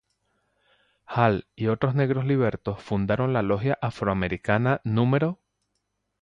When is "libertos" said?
2.25-2.81